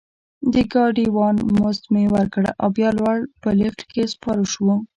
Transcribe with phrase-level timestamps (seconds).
[0.53, 4.73] د ګاډي وان مزد مې ورکړ او بیا لوړ په لفټ کې سپاره شوو.